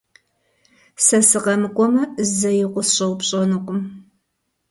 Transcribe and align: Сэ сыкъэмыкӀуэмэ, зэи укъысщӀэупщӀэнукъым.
Сэ 1.05 1.17
сыкъэмыкӀуэмэ, 1.29 2.03
зэи 2.35 2.61
укъысщӀэупщӀэнукъым. 2.67 3.81